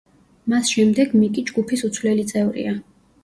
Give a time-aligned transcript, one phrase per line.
[0.53, 2.73] მას შემდეგ მიკი ჯგუფის უცვლელი წევრია.